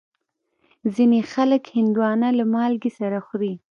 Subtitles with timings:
[0.95, 3.53] ځینې خلک هندوانه له مالګې سره خوري.